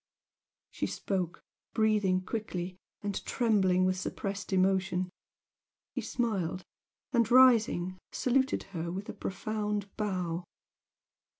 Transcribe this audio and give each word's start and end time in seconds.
She 0.71 0.87
spoke, 0.87 1.43
breathing 1.75 2.21
quickly, 2.25 2.75
and 3.03 3.23
trembling 3.23 3.85
with 3.85 3.99
suppressed 3.99 4.51
emotion. 4.51 5.11
He 5.93 6.01
smiled, 6.01 6.63
and, 7.13 7.29
rising, 7.29 7.99
saluted 8.11 8.63
her 8.73 8.91
with 8.91 9.09
a 9.09 9.13
profound 9.13 9.95
bow. 9.97 10.43